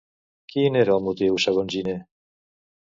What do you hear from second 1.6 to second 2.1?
Giner?